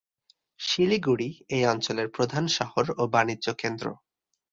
[0.59, 3.85] শিলিগুড়ি এই অঞ্চলের প্রধান শহর ও বাণিজ্য কেন্দ্র।